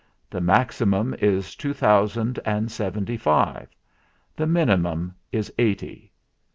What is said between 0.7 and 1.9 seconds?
mum is two